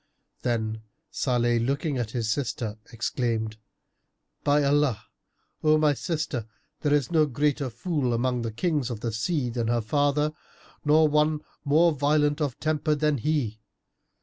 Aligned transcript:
Then 0.41 0.81
Salih, 1.11 1.59
looking 1.59 1.99
at 1.99 2.09
his 2.09 2.27
sister, 2.27 2.79
exclaimed, 2.91 3.57
"By 4.43 4.63
Allah, 4.63 5.05
O 5.63 5.77
my 5.77 5.93
sister, 5.93 6.47
there 6.79 6.91
is 6.91 7.11
no 7.11 7.27
greater 7.27 7.69
fool 7.69 8.11
among 8.11 8.41
the 8.41 8.51
Kings 8.51 8.89
of 8.89 9.01
the 9.01 9.11
sea 9.11 9.51
than 9.51 9.67
her 9.67 9.79
father 9.81 10.31
nor 10.83 11.07
one 11.07 11.41
more 11.63 11.91
violent 11.91 12.41
of 12.41 12.59
temper 12.59 12.95
than 12.95 13.19
he! 13.19 13.59